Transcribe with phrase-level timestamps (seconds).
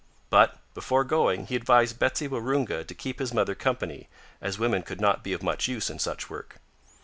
[0.31, 4.09] But, before going, he advised Betsy Waroonga to keep his mother company,
[4.41, 6.55] as women could not be of much use in such work.